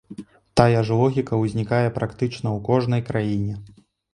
[0.61, 3.53] Тая ж логіка ўзнікае практычна ў кожнай краіне.